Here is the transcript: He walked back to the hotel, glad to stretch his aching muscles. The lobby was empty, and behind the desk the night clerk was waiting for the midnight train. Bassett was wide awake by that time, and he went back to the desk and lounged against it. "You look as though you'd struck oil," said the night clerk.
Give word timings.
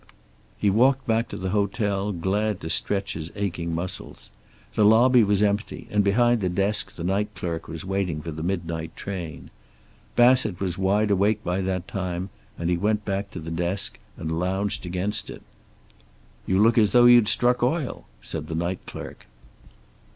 He 0.57 0.71
walked 0.71 1.05
back 1.05 1.27
to 1.29 1.37
the 1.37 1.51
hotel, 1.51 2.11
glad 2.11 2.59
to 2.61 2.71
stretch 2.71 3.13
his 3.13 3.31
aching 3.35 3.75
muscles. 3.75 4.31
The 4.73 4.83
lobby 4.83 5.23
was 5.23 5.43
empty, 5.43 5.87
and 5.91 6.03
behind 6.03 6.41
the 6.41 6.49
desk 6.49 6.95
the 6.95 7.03
night 7.03 7.35
clerk 7.35 7.67
was 7.67 7.85
waiting 7.85 8.19
for 8.19 8.31
the 8.31 8.41
midnight 8.41 8.95
train. 8.95 9.51
Bassett 10.15 10.59
was 10.59 10.75
wide 10.75 11.11
awake 11.11 11.43
by 11.43 11.61
that 11.61 11.87
time, 11.87 12.31
and 12.57 12.71
he 12.71 12.77
went 12.77 13.05
back 13.05 13.29
to 13.29 13.39
the 13.39 13.51
desk 13.51 13.99
and 14.17 14.39
lounged 14.39 14.87
against 14.87 15.29
it. 15.29 15.43
"You 16.47 16.57
look 16.57 16.79
as 16.79 16.93
though 16.93 17.05
you'd 17.05 17.27
struck 17.27 17.61
oil," 17.61 18.07
said 18.21 18.47
the 18.47 18.55
night 18.55 18.83
clerk. 18.87 19.27